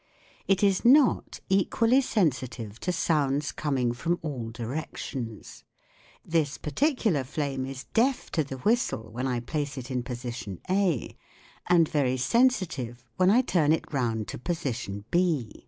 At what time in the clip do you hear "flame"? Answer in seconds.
7.23-7.65